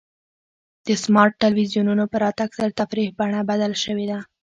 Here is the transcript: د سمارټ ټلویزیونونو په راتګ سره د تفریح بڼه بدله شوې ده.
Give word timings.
د 0.85 0.87
سمارټ 1.03 1.33
ټلویزیونونو 1.41 2.03
په 2.11 2.17
راتګ 2.23 2.49
سره 2.57 2.69
د 2.69 2.75
تفریح 2.81 3.09
بڼه 3.19 3.39
بدله 3.49 3.77
شوې 3.83 4.05
ده. 4.11 4.19